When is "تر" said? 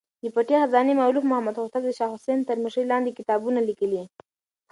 2.49-2.57